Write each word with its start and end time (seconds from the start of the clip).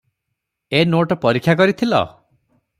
"ଏ 0.79 0.81
note 0.95 1.19
ପରୀକ୍ଷା 1.27 1.57
କରିଥିଲ?" 1.63 2.03